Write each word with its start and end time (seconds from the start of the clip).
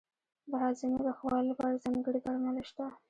د 0.49 0.51
هاضمې 0.63 0.99
د 1.07 1.09
ښه 1.17 1.25
والي 1.27 1.47
لپاره 1.51 1.81
ځانګړي 1.83 2.19
درمل 2.25 2.57
شته. 2.69 2.85